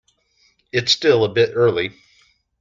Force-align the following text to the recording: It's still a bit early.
It's 0.71 0.91
still 0.91 1.23
a 1.25 1.29
bit 1.31 1.51
early. 1.53 1.91